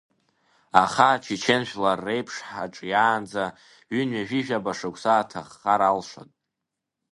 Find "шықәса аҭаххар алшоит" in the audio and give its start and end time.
4.77-6.31